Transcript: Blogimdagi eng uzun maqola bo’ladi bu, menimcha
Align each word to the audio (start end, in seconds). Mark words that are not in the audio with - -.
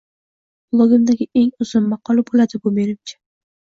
Blogimdagi 0.75 1.27
eng 1.43 1.53
uzun 1.67 1.85
maqola 1.93 2.25
bo’ladi 2.31 2.63
bu, 2.65 2.77
menimcha 2.79 3.19